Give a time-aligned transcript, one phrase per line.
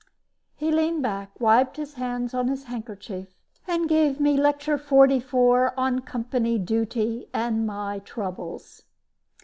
[0.55, 3.35] He leaned back, wiped his hands on his handkerchief
[3.67, 8.81] and gave me Lecture Forty four on Company Duty and My Troubles.